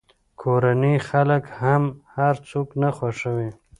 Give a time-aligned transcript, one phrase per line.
[0.41, 1.83] کورني خلک هم
[2.15, 3.49] هر څوک نه خوښوي.